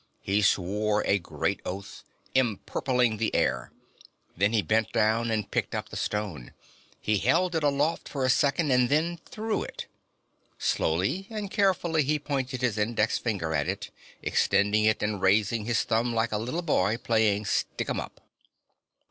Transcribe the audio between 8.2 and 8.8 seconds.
a second,